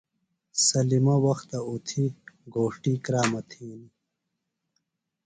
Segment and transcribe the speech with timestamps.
[0.65, 2.15] سلمہ وختہ اُتھیۡ
[2.53, 3.87] گھوݜتی کرام تھینیۡ۔